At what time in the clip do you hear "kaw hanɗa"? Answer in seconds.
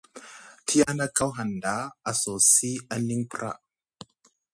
1.17-1.73